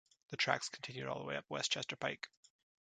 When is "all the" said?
1.07-1.25